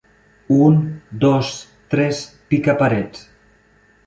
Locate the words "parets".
2.81-3.25